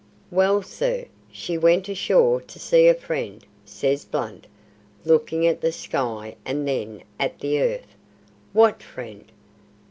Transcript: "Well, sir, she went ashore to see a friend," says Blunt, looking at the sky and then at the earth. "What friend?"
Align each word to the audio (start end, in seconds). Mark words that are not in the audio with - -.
"Well, 0.31 0.63
sir, 0.63 1.05
she 1.31 1.59
went 1.59 1.87
ashore 1.87 2.41
to 2.41 2.57
see 2.57 2.87
a 2.87 2.95
friend," 2.95 3.45
says 3.65 4.03
Blunt, 4.03 4.47
looking 5.05 5.45
at 5.45 5.61
the 5.61 5.71
sky 5.71 6.37
and 6.43 6.67
then 6.67 7.03
at 7.19 7.37
the 7.37 7.61
earth. 7.61 7.95
"What 8.51 8.81
friend?" 8.81 9.31